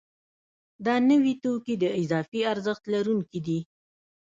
دا 0.85 0.95
نوي 1.09 1.33
توکي 1.43 1.75
د 1.79 1.85
اضافي 2.01 2.39
ارزښت 2.51 2.83
لرونکي 2.93 3.39
دي 3.47 3.59